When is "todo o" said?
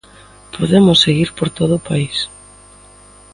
1.57-1.83